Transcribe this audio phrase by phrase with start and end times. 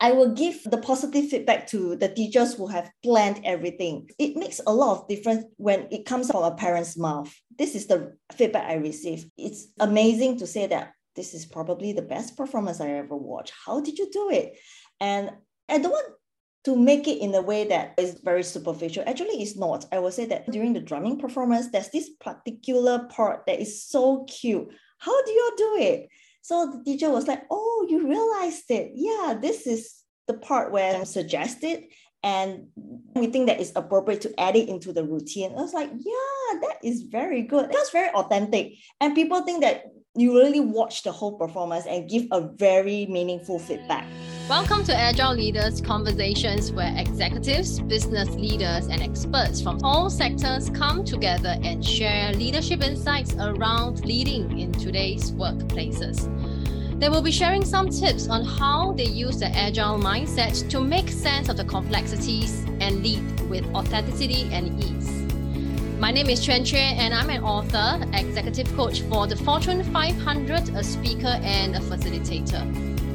[0.00, 4.10] I will give the positive feedback to the teachers who have planned everything.
[4.18, 7.34] It makes a lot of difference when it comes from a parent's mouth.
[7.56, 9.26] This is the feedback I receive.
[9.38, 13.54] It's amazing to say that this is probably the best performance I ever watched.
[13.64, 14.58] How did you do it?
[15.00, 15.30] And
[15.68, 16.12] I don't want
[16.64, 19.04] to make it in a way that is very superficial.
[19.06, 19.86] Actually, it's not.
[19.92, 24.24] I will say that during the drumming performance, there's this particular part that is so
[24.24, 24.68] cute.
[24.98, 26.08] How do you do it?
[26.46, 28.92] So the teacher was like, Oh, you realized it.
[28.94, 29.92] Yeah, this is
[30.28, 31.86] the part where I suggested.
[32.22, 32.68] And
[33.16, 35.50] we think that it's appropriate to add it into the routine.
[35.50, 37.72] I was like, yeah, that is very good.
[37.72, 38.74] That's very authentic.
[39.00, 43.58] And people think that you really watch the whole performance and give a very meaningful
[43.58, 44.06] feedback.
[44.48, 51.04] Welcome to Agile Leaders Conversations, where executives, business leaders, and experts from all sectors come
[51.04, 56.30] together and share leadership insights around leading in today's workplaces.
[56.98, 61.10] They will be sharing some tips on how they use the agile mindset to make
[61.10, 65.10] sense of the complexities and lead with authenticity and ease.
[66.00, 70.70] My name is Chuen Chuen, and I'm an author, executive coach for the Fortune 500,
[70.70, 72.64] a speaker, and a facilitator.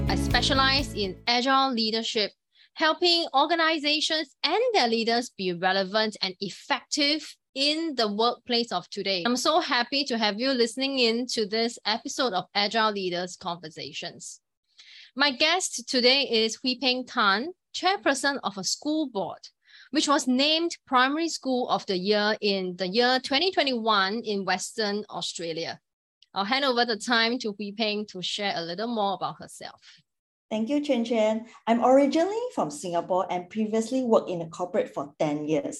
[0.08, 2.34] I specialize in agile leadership,
[2.76, 9.24] helping organizations and their leaders be relevant and effective in the workplace of today.
[9.26, 14.40] I'm so happy to have you listening in to this episode of Agile Leaders Conversations.
[15.16, 19.40] My guest today is Hwee Peng Tan, chairperson of a school board
[19.92, 25.80] which was named Primary School of the Year in the year 2021 in Western Australia.
[26.34, 29.82] I'll hand over the time to Hwee Peng to share a little more about herself.
[30.50, 31.46] Thank you, Chuen Chuen.
[31.68, 35.80] I'm originally from Singapore and previously worked in a corporate for 10 years.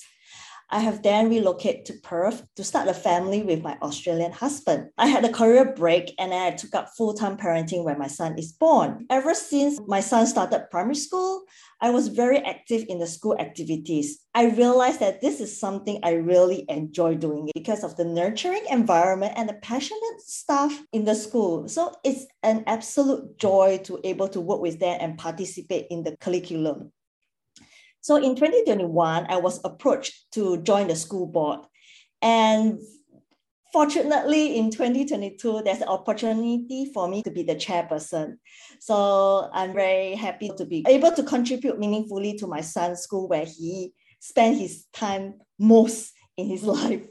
[0.72, 4.90] I have then relocated to Perth to start a family with my Australian husband.
[4.98, 8.38] I had a career break and I took up full time parenting when my son
[8.40, 9.06] is born.
[9.10, 11.44] Ever since my son started primary school,
[11.82, 14.20] I was very active in the school activities.
[14.34, 19.34] I realized that this is something I really enjoy doing because of the nurturing environment
[19.36, 21.68] and the passionate staff in the school.
[21.68, 26.16] So it's an absolute joy to able to work with them and participate in the
[26.18, 26.94] curriculum.
[28.02, 31.60] So in 2021, I was approached to join the school board.
[32.22, 32.80] And
[33.72, 38.38] fortunately, in 2022, there's an opportunity for me to be the chairperson.
[38.80, 43.46] So I'm very happy to be able to contribute meaningfully to my son's school where
[43.46, 47.06] he spent his time most in his life.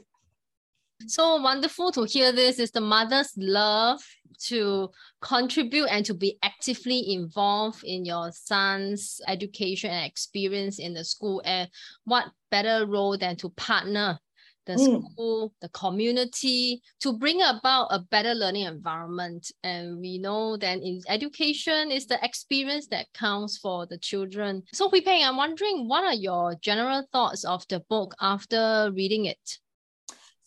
[1.07, 4.01] So wonderful to hear this is the mother's love
[4.47, 4.89] to
[5.21, 11.41] contribute and to be actively involved in your son's education and experience in the school.
[11.45, 11.69] And
[12.05, 14.19] what better role than to partner
[14.65, 15.11] the mm.
[15.11, 19.51] school, the community to bring about a better learning environment.
[19.63, 24.63] And we know that in education is the experience that counts for the children.
[24.73, 29.25] So Hwee Peng, I'm wondering what are your general thoughts of the book after reading
[29.25, 29.59] it?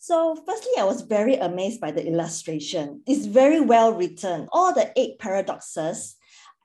[0.05, 3.01] So, firstly, I was very amazed by the illustration.
[3.07, 4.47] It's very well written.
[4.51, 6.15] All the eight paradoxes,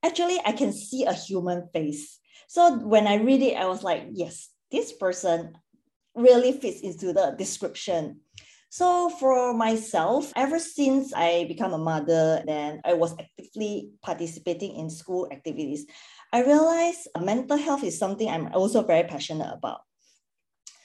[0.04, 2.18] actually, I can see a human face.
[2.48, 5.56] So, when I read it, I was like, yes, this person
[6.14, 8.20] really fits into the description.
[8.68, 14.90] So for myself, ever since I become a mother, then I was actively participating in
[14.90, 15.86] school activities.
[16.30, 19.80] I realized mental health is something I'm also very passionate about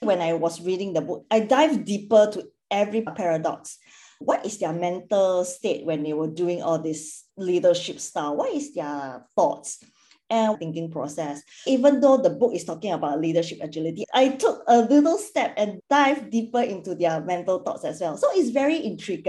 [0.01, 3.77] when I was reading the book, I dive deeper to every paradox.
[4.19, 8.35] What is their mental state when they were doing all this leadership style?
[8.35, 9.83] What is their thoughts?
[10.29, 11.43] and thinking process.
[11.67, 15.79] Even though the book is talking about leadership agility, I took a little step and
[15.89, 18.17] dive deeper into their mental thoughts as well.
[18.17, 19.27] So it's very intrigued.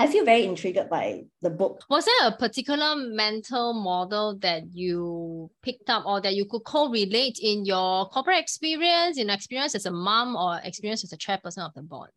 [0.00, 1.84] I feel very intrigued by the book.
[1.90, 7.38] Was there a particular mental model that you picked up or that you could co-relate
[7.38, 11.74] in your corporate experience, in experience as a mom or experience as a chairperson of
[11.74, 12.08] the board?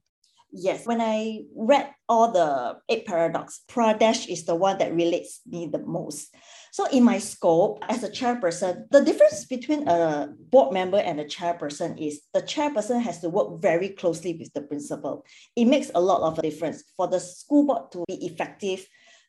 [0.54, 5.68] Yes, when I read all the eight paradox, Pradesh is the one that relates me
[5.68, 6.34] the most.
[6.74, 11.24] So in my scope as a chairperson, the difference between a board member and a
[11.24, 15.24] chairperson is the chairperson has to work very closely with the principal.
[15.56, 16.84] It makes a lot of difference.
[16.98, 18.88] For the school board to be effective,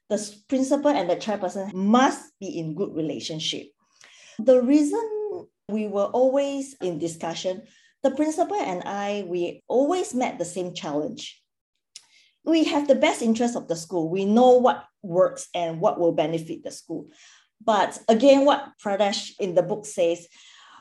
[0.09, 3.67] the principal and the chairperson must be in good relationship.
[4.39, 7.65] The reason we were always in discussion,
[8.03, 11.45] the principal and I, we always met the same challenge
[12.45, 14.11] we have the best interest of the school.
[14.11, 17.09] We know what works and what will benefit the school.
[17.65, 20.27] But again, what Pradesh in the book says,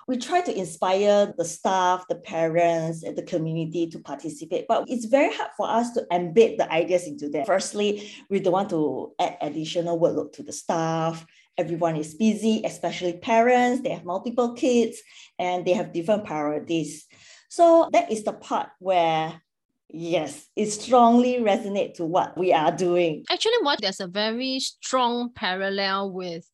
[0.08, 4.66] we try to inspire the staff, the parents, and the community to participate.
[4.68, 7.46] But it's very hard for us to embed the ideas into them.
[7.46, 11.26] Firstly, we don't want to add additional workload to the staff.
[11.58, 15.02] everyone is busy, especially parents, they have multiple kids
[15.38, 17.06] and they have different priorities.
[17.50, 19.42] So that is the part where
[19.90, 23.24] yes, it strongly resonates to what we are doing.
[23.30, 26.50] Actually, what there's a very strong parallel with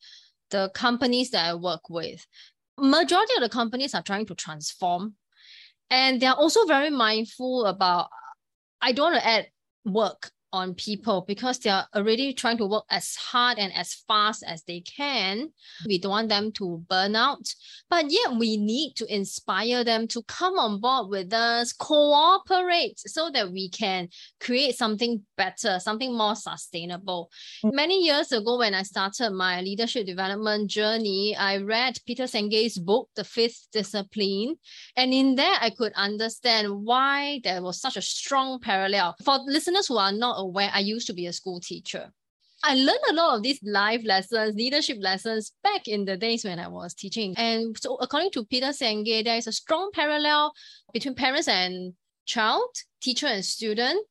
[0.49, 2.25] the companies that I work with.
[2.77, 5.15] Majority of the companies are trying to transform
[5.89, 8.09] and they're also very mindful about
[8.81, 9.47] I don't want to add
[9.85, 14.43] work on people because they are already trying to work as hard and as fast
[14.47, 15.49] as they can.
[15.85, 17.53] We don't want them to burn out,
[17.89, 23.29] but yet we need to inspire them to come on board with us, cooperate so
[23.31, 24.09] that we can
[24.39, 27.29] create something better, something more sustainable.
[27.63, 33.09] Many years ago, when I started my leadership development journey, I read Peter Senge's book,
[33.15, 34.55] The Fifth Discipline.
[34.95, 39.15] And in there, I could understand why there was such a strong parallel.
[39.23, 42.11] For listeners who are not aware, I used to be a school teacher.
[42.63, 46.59] I learned a lot of these life lessons, leadership lessons back in the days when
[46.59, 47.33] I was teaching.
[47.37, 50.51] And so, according to Peter Senge, there is a strong parallel
[50.91, 51.93] between parents and
[52.25, 52.69] child,
[53.01, 54.05] teacher and student,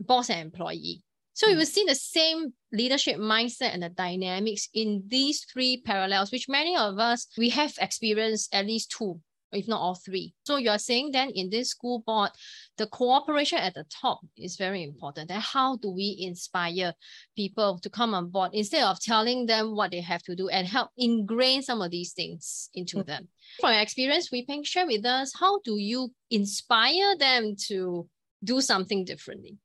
[0.00, 1.02] boss and employee.
[1.34, 6.32] So you will see the same leadership mindset and the dynamics in these three parallels,
[6.32, 9.20] which many of us we have experienced at least two
[9.52, 10.34] if not all three.
[10.44, 12.30] So you're saying then in this school board,
[12.76, 15.30] the cooperation at the top is very important.
[15.30, 16.92] And how do we inspire
[17.36, 20.66] people to come on board instead of telling them what they have to do and
[20.66, 23.28] help ingrain some of these things into them?
[23.60, 28.08] From your experience, Hwee Peng, share with us, how do you inspire them to
[28.42, 29.58] do something differently?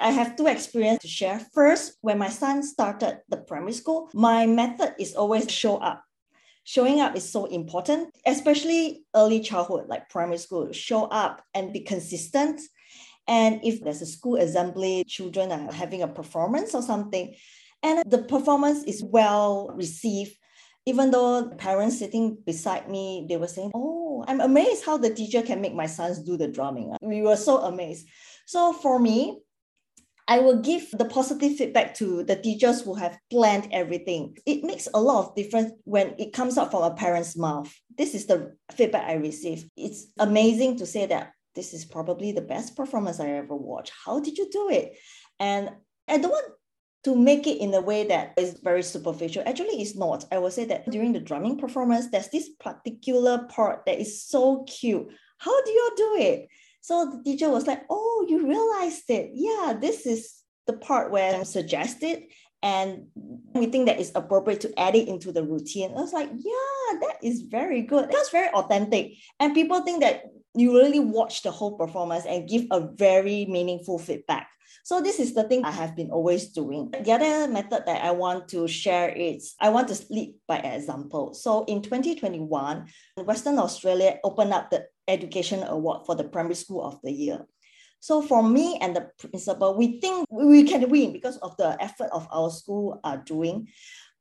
[0.00, 1.38] I have two experiences to share.
[1.52, 6.02] First, when my son started the primary school, my method is always show up
[6.64, 10.72] showing up is so important, especially early childhood, like primary school.
[10.72, 12.60] Show up and be consistent.
[13.28, 17.34] And if there's a school assembly, children are having a performance or something,
[17.82, 20.36] and the performance is well received,
[20.86, 25.42] even though parents sitting beside me, they were saying, Oh, I'm amazed how the teacher
[25.42, 26.94] can make my sons do the drumming.
[27.00, 28.06] We were so amazed.
[28.46, 29.40] So for me,
[30.28, 34.36] I will give the positive feedback to the teachers who have planned everything.
[34.46, 37.72] It makes a lot of difference when it comes out from a parent's mouth.
[37.96, 39.68] This is the feedback I receive.
[39.76, 43.92] It's amazing to say that this is probably the best performance I ever watched.
[44.04, 44.96] How did you do it?
[45.38, 45.70] And
[46.08, 46.52] I don't want
[47.04, 49.42] to make it in a way that is very superficial.
[49.44, 50.24] Actually, it's not.
[50.30, 54.64] I will say that during the drumming performance, there's this particular part that is so
[54.64, 55.08] cute.
[55.38, 56.48] How do you do it?
[56.82, 59.30] So the teacher was like, oh, you realized it.
[59.32, 62.24] Yeah, this is the part where I suggested
[62.62, 63.06] and
[63.54, 65.90] we think that it's appropriate to add it into the routine.
[65.90, 68.10] I was like, yeah, that is very good.
[68.10, 69.14] That's very authentic.
[69.40, 70.22] And people think that
[70.54, 74.48] you really watch the whole performance and give a very meaningful feedback.
[74.84, 76.90] So this is the thing I have been always doing.
[76.90, 81.34] The other method that I want to share is I want to lead by example.
[81.34, 82.86] So in 2021,
[83.24, 87.46] Western Australia opened up the Education Award for the Primary School of the Year.
[88.00, 92.10] So for me and the principal, we think we can win because of the effort
[92.12, 93.68] of our school are doing.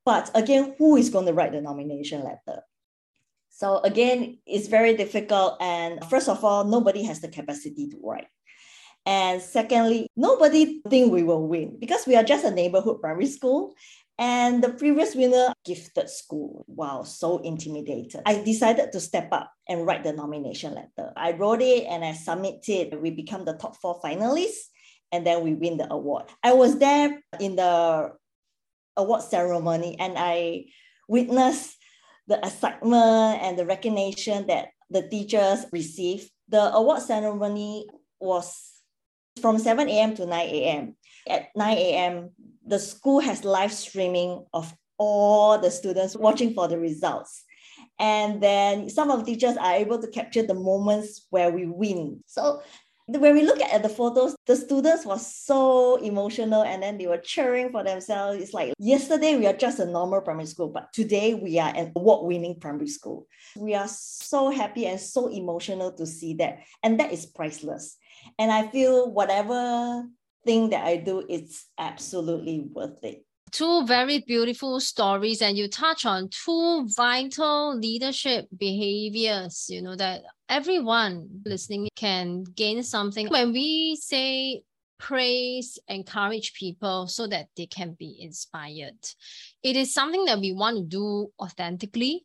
[0.06, 2.62] But again, who is going to write the nomination letter?
[3.50, 5.58] So again, it's very difficult.
[5.62, 8.28] And first of all, nobody has the capacity to write.
[9.06, 13.74] And secondly, nobody think we will win because we are just a neighborhood primary school.
[14.22, 16.64] And the previous winner gifted school.
[16.68, 18.22] Wow, so intimidated.
[18.28, 21.12] I decided to step up and write the nomination letter.
[21.18, 23.02] I wrote it and I submitted.
[23.02, 24.70] We become the top four finalists
[25.12, 26.26] and then we win the award.
[26.44, 28.12] I was there in the
[28.96, 30.66] award ceremony and I
[31.08, 31.76] witnessed
[32.28, 36.30] the excitement and the recognition that the teachers received.
[36.48, 37.88] The award ceremony
[38.20, 38.70] was
[39.42, 40.14] from 7 a.m.
[40.14, 40.96] to 9 a.m.
[41.28, 42.32] At 9 a.m.,
[42.66, 47.44] the school has live streaming of all the students watching for the results.
[48.00, 52.24] And then some of the teachers are able to capture the moments where we win.
[52.26, 52.62] So
[53.08, 57.18] when we look at the photos, the students were so emotional and then they were
[57.18, 58.42] cheering for themselves.
[58.42, 61.92] It's like yesterday we are just a normal primary school, but today we are an
[61.96, 63.28] award-winning primary school.
[63.58, 66.60] We are so happy and so emotional to see that.
[66.84, 67.98] And that is priceless.
[68.40, 70.06] And I feel whatever
[70.44, 73.26] thing that I do, it's absolutely worth it.
[73.52, 80.24] Two very beautiful stories, and you touch on two vital leadership behaviors, you know, that
[80.48, 83.28] everyone listening can gain something.
[83.28, 84.64] When we say
[85.00, 89.00] praise, encourage people so that they can be inspired,
[89.64, 92.24] it is something that we want to do authentically.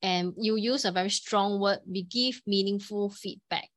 [0.00, 3.70] And you use a very strong word, we give meaningful feedback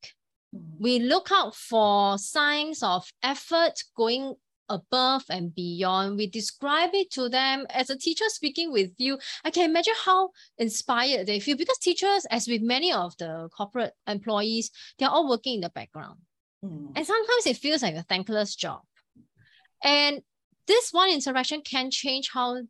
[0.79, 4.35] we look out for signs of effort going
[4.71, 6.17] above and beyond.
[6.17, 9.19] We describe it to them as a teacher speaking with you.
[9.43, 13.93] I can imagine how inspired they feel because teachers, as with many of the corporate
[14.07, 16.19] employees, they're all working in the background.
[16.63, 16.93] Mm.
[16.95, 18.81] And sometimes it feels like a thankless job.
[19.83, 20.21] And
[20.67, 22.61] this one interaction can change how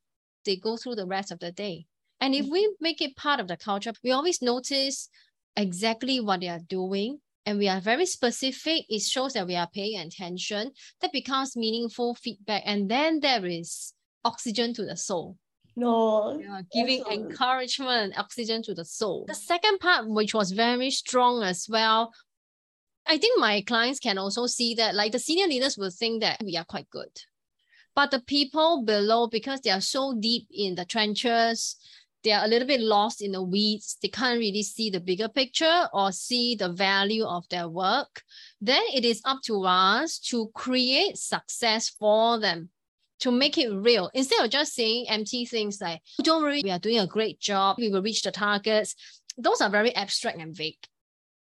[0.45, 1.85] they go through the rest of the day.
[2.19, 2.51] And if mm.
[2.51, 5.09] we make it part of the culture, we always notice
[5.55, 9.69] exactly what they are doing and we are very specific, it shows that we are
[9.73, 10.71] paying attention.
[11.01, 12.63] That becomes meaningful feedback.
[12.65, 13.93] And then there is
[14.23, 15.37] oxygen to the soul.
[15.75, 17.31] No, yeah, giving absolutely.
[17.31, 19.25] encouragement, oxygen to the soul.
[19.27, 22.11] The second part, which was very strong as well,
[23.07, 26.41] I think my clients can also see that, like the senior leaders will think that
[26.43, 27.09] we are quite good.
[27.95, 31.75] But the people below, because they are so deep in the trenches,
[32.23, 33.97] they are a little bit lost in the weeds.
[34.01, 38.21] They can't really see the bigger picture or see the value of their work.
[38.59, 42.69] Then it is up to us to create success for them,
[43.21, 44.09] to make it real.
[44.13, 47.77] Instead of just saying empty things like, don't worry, we are doing a great job,
[47.79, 48.95] we will reach the targets.
[49.37, 50.77] Those are very abstract and vague.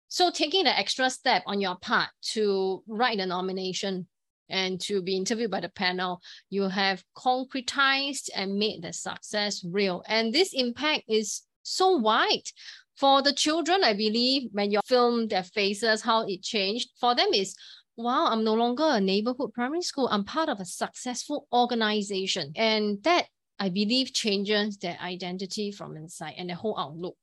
[0.08, 4.06] So taking the extra step on your part to write the nomination
[4.48, 10.02] and to be interviewed by the panel, you have concretized and made the success real.
[10.06, 12.48] And this impact is so wide.
[12.96, 17.28] For the children, I believe when you film their faces, how it changed, for them
[17.34, 17.54] is
[17.96, 20.08] wow, I'm no longer a neighborhood primary school.
[20.10, 22.52] I'm part of a successful organization.
[22.54, 23.26] And that
[23.58, 27.16] I believe changes their identity from inside and their whole outlook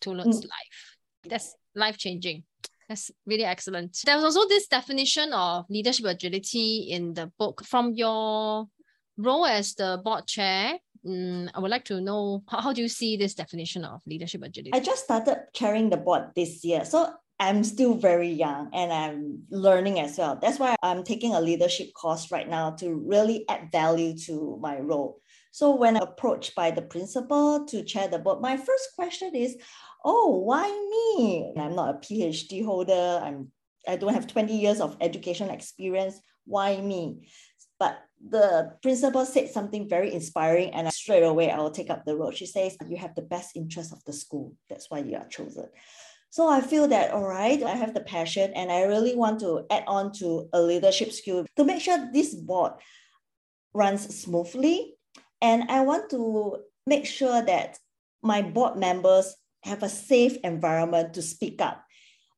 [0.00, 0.44] towards mm.
[0.44, 0.96] life.
[1.28, 2.44] That's life changing.
[2.90, 3.96] That's really excellent.
[4.04, 7.64] There's also this definition of leadership agility in the book.
[7.64, 8.66] From your
[9.16, 10.74] role as the board chair,
[11.06, 14.42] um, I would like to know how, how do you see this definition of leadership
[14.42, 14.72] agility?
[14.74, 16.84] I just started chairing the board this year.
[16.84, 20.40] So I'm still very young and I'm learning as well.
[20.42, 24.80] That's why I'm taking a leadership course right now to really add value to my
[24.80, 25.20] role.
[25.52, 29.56] So when approached by the principal to chair the board, my first question is,
[30.04, 31.52] oh, why me?
[31.56, 33.20] I'm not a PhD holder.
[33.22, 33.52] I'm
[33.88, 36.20] I don't have 20 years of education experience.
[36.44, 37.28] Why me?
[37.78, 42.16] But the principal said something very inspiring, and straight away I will take up the
[42.16, 42.30] role.
[42.30, 44.54] She says, You have the best interest of the school.
[44.68, 45.68] That's why you are chosen.
[46.28, 49.66] So I feel that, all right, I have the passion and I really want to
[49.68, 52.72] add on to a leadership skill to make sure this board
[53.74, 54.94] runs smoothly.
[55.42, 57.78] And I want to make sure that
[58.22, 61.84] my board members have a safe environment to speak up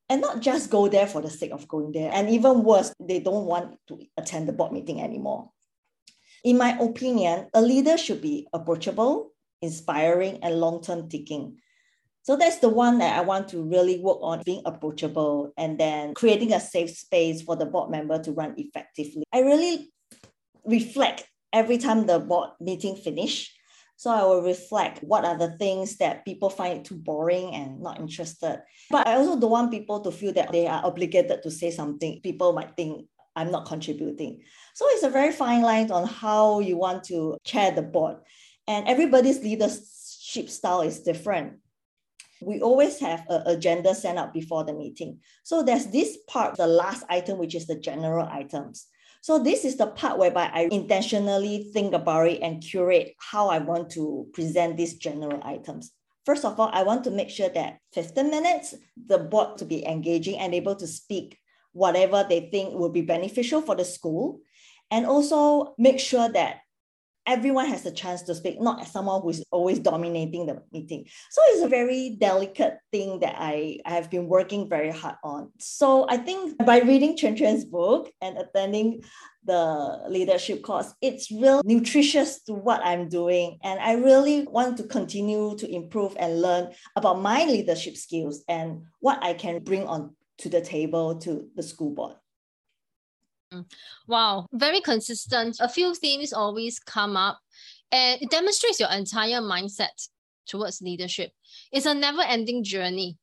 [0.09, 2.11] and not just go there for the sake of going there.
[2.13, 5.49] And even worse, they don't want to attend the board meeting anymore.
[6.43, 11.57] In my opinion, a leader should be approachable, inspiring, and long term thinking.
[12.23, 16.13] So that's the one that I want to really work on being approachable and then
[16.13, 19.23] creating a safe space for the board member to run effectively.
[19.33, 19.91] I really
[20.65, 23.53] reflect every time the board meeting finish
[24.03, 28.01] so I will reflect what are the things that people find too boring and not
[28.01, 28.61] interested.
[28.89, 32.19] But I also don't want people to feel that they are obligated to say something.
[32.19, 34.41] People might think I'm not contributing.
[34.73, 38.17] So it's a very fine line on how you want to chair the board.
[38.67, 41.59] And everybody's leadership style is different.
[42.41, 45.19] We always have an agenda sent out before the meeting.
[45.43, 48.85] So there's this part, the last item, which is the general items.
[49.23, 53.59] So this is the part whereby I intentionally think about it and curate how I
[53.59, 55.93] want to present these general items.
[56.25, 59.87] First of all, I want to make sure that 15 minutes, the board to be
[59.87, 61.37] engaging and able to speak
[61.71, 64.41] whatever they think will be beneficial for the school.
[64.91, 66.57] And also make sure that
[67.25, 71.05] everyone has a chance to speak, not as someone who's always dominating the meeting.
[71.29, 75.51] So it's a very delicate thing that I, I have been working very hard on.
[75.59, 79.03] So I think by reading Chuen Chuen's book and attending
[79.45, 83.57] the leadership course, it's real nutritious to what I'm doing.
[83.63, 88.83] And I really want to continue to improve and learn about my leadership skills and
[88.99, 92.15] what I can bring on to the table to the school board.
[93.53, 93.65] Mm.
[94.07, 95.57] Wow, very consistent.
[95.59, 97.39] A few themes always come up,
[97.91, 100.09] and it demonstrates your entire mindset
[100.47, 101.31] towards leadership.
[101.71, 103.17] It's a never ending journey.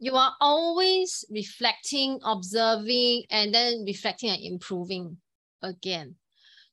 [0.00, 5.18] You are always reflecting, observing, and then reflecting and improving
[5.62, 6.16] again.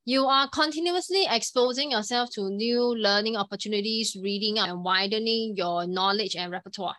[0.04, 6.52] You are continuously exposing yourself to new learning opportunities, reading and widening your knowledge and
[6.52, 6.96] repertoire.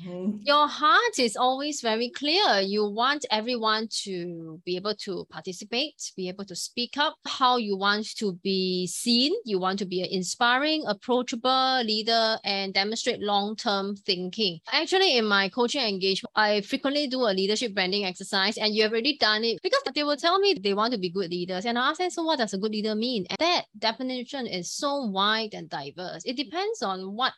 [0.00, 0.38] Mm-hmm.
[0.42, 2.60] Your heart is always very clear.
[2.60, 7.76] You want everyone to be able to participate, be able to speak up, how you
[7.76, 9.32] want to be seen.
[9.44, 14.60] You want to be an inspiring, approachable leader and demonstrate long term thinking.
[14.72, 18.92] Actually, in my coaching engagement, I frequently do a leadership branding exercise, and you have
[18.92, 21.66] already done it because they will tell me they want to be good leaders.
[21.66, 23.26] And I ask them, so what does a good leader mean?
[23.28, 26.22] And that definition is so wide and diverse.
[26.24, 27.32] It depends on what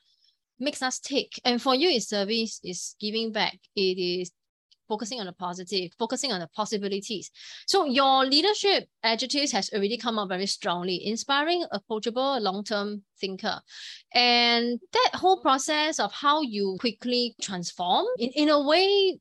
[0.58, 1.32] makes us tick.
[1.44, 3.58] And for you, it's service, is giving back.
[3.74, 4.30] It is
[4.88, 7.30] focusing on the positive, focusing on the possibilities.
[7.66, 13.60] So your leadership adjectives has already come up very strongly, inspiring, approachable, long-term thinker.
[14.12, 19.18] And that whole process of how you quickly transform in, in a way,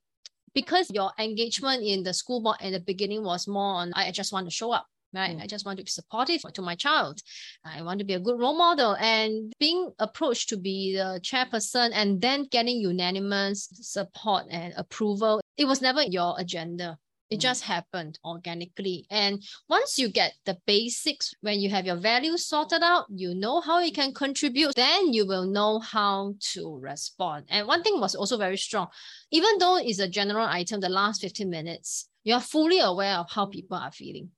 [0.53, 4.33] because your engagement in the school board at the beginning was more on, I just
[4.33, 5.37] want to show up right?
[5.37, 5.41] Mm.
[5.41, 7.21] I just want to be supportive to my child.
[7.63, 11.91] I want to be a good role model and being approached to be the chairperson
[11.93, 15.41] and then getting unanimous support and approval.
[15.57, 16.97] It was never your agenda.
[17.29, 17.41] It mm.
[17.41, 19.05] just happened organically.
[19.09, 23.61] And once you get the basics, when you have your values sorted out, you know
[23.61, 27.45] how you can contribute, then you will know how to respond.
[27.49, 28.87] And one thing was also very strong.
[29.31, 33.45] Even though it's a general item, the last 15 minutes, you're fully aware of how
[33.47, 34.29] people are feeling.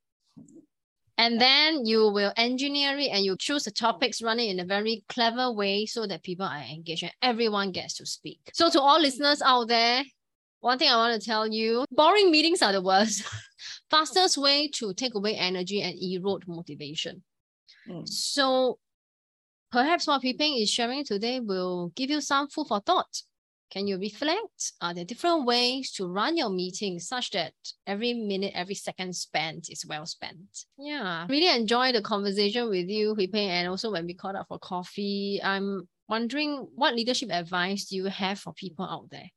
[1.18, 4.66] And then you will engineer it and you choose the topics, run it in a
[4.66, 8.40] very clever way so that people are engaged and everyone gets to speak.
[8.54, 10.04] So to all listeners out there,
[10.60, 13.24] one thing I want to tell you, boring meetings are the worst.
[13.90, 17.24] Fastest way to take away energy and erode motivation.
[17.88, 18.08] Mm.
[18.08, 18.80] So
[19.72, 23.22] perhaps what Hwee is sharing today will give you some food for thought.
[23.72, 24.74] Can you reflect?
[24.82, 27.54] Are there different ways to run your meeting such that
[27.86, 30.66] every minute, every second spent is well spent?
[30.78, 34.48] Yeah, really enjoy the conversation with you, Hwee Peng, and also when we caught up
[34.48, 35.42] for coffee.
[35.44, 39.30] I'm wondering what leadership advice do you have for people out there?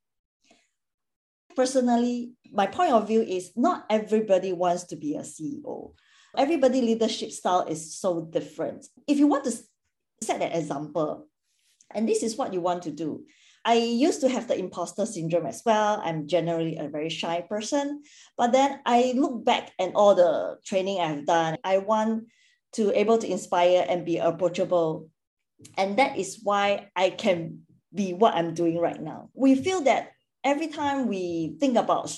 [1.56, 5.92] Personally, my point of view is not everybody wants to be a CEO.
[6.36, 8.86] Everybody leadership style is so different.
[9.08, 9.52] If you want to
[10.22, 11.26] set an example,
[11.92, 13.24] and this is what you want to do,
[13.68, 16.00] I used to have the imposter syndrome as well.
[16.02, 18.02] I'm generally a very shy person.
[18.38, 21.58] But then I look back at all the training I've done.
[21.62, 22.28] I want
[22.72, 25.10] to able to inspire and be approachable.
[25.76, 29.28] And that is why I can be what I'm doing right now.
[29.34, 32.10] We feel that every time we think about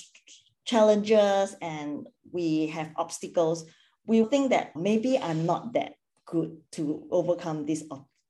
[0.63, 3.65] challenges and we have obstacles,
[4.05, 7.83] we think that maybe I'm not that good to overcome these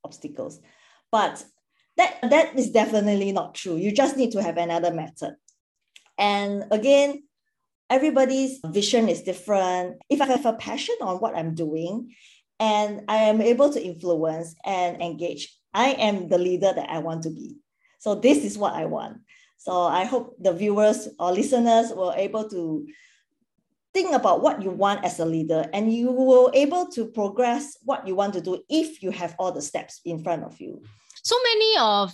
[0.03, 0.59] obstacles.
[1.11, 1.45] But
[2.01, 3.77] that that is definitely not true.
[3.77, 5.35] You just need to have another method.
[6.17, 7.23] And again
[7.89, 10.01] everybody's vision is different.
[10.09, 12.15] If i have a passion on what i'm doing
[12.59, 17.23] and i am able to influence and engage i am the leader that i want
[17.23, 17.57] to be.
[17.99, 19.17] So this is what i want.
[19.57, 22.87] So i hope the viewers or listeners were able to
[23.93, 28.07] think about what you want as a leader and you will able to progress what
[28.07, 30.81] you want to do if you have all the steps in front of you
[31.23, 32.13] so many of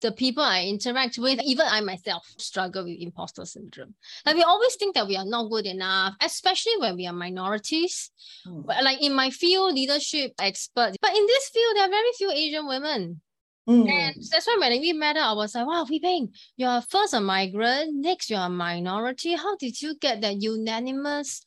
[0.00, 3.94] the people I interact with, even I myself struggle with imposter syndrome.
[4.24, 8.10] Like we always think that we are not good enough, especially when we are minorities.
[8.46, 8.66] Mm.
[8.66, 10.94] Like in my field, leadership expert.
[11.00, 13.20] But in this field, there are very few Asian women.
[13.68, 13.90] Mm.
[13.90, 17.96] And that's why when we met, I was like, wow, Hwee you're first a migrant,
[17.96, 19.34] next you're a minority.
[19.34, 21.42] How did you get that unanimous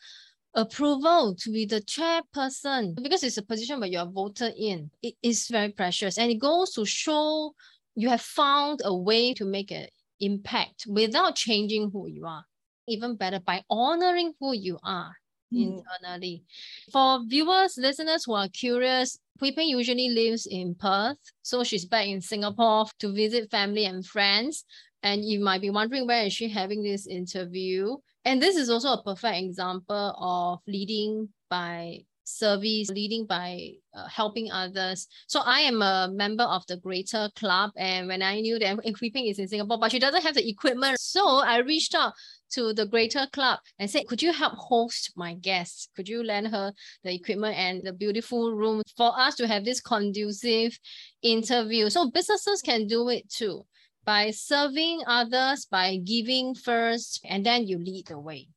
[0.54, 4.92] approval to be the chairperson because it's a position where you're voted in.
[5.02, 7.54] It is very precious and it goes to show
[7.96, 9.88] you have found a way to make an
[10.20, 12.46] impact without changing who you are.
[12.88, 15.16] Even better by honoring who you are
[15.54, 15.80] mm.
[15.80, 16.44] internally.
[16.92, 21.18] For viewers, listeners who are curious, Hwee Peng usually lives in Perth.
[21.42, 24.66] So she's back in Singapore to visit family and friends.
[25.04, 27.98] And you might be wondering where is she having this interview?
[28.24, 34.52] And this is also a perfect example of leading by service, leading by uh, helping
[34.52, 35.08] others.
[35.28, 37.72] So I am a member of the Greater Club.
[37.78, 40.48] And when I knew that Hui Peng is in Singapore, but she doesn't have the
[40.48, 41.00] equipment.
[41.00, 42.14] So I reached out
[42.54, 45.90] to the Greater Club and said, could you help host my guests?
[45.96, 49.82] Could you lend her the equipment and the beautiful room for us to have this
[49.82, 50.78] conducive
[51.22, 51.90] interview?
[51.90, 53.66] So businesses can do it too
[54.06, 58.48] by serving others, by giving first, and then you lead the way.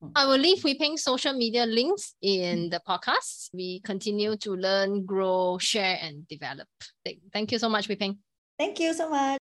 [0.00, 0.08] Hmm.
[0.14, 2.68] I will leave Peng's social media links in hmm.
[2.70, 3.50] the podcast.
[3.52, 6.68] We continue to learn, grow, share, and develop.
[7.32, 8.18] Thank you so much, Peng.
[8.58, 9.38] Thank you so much.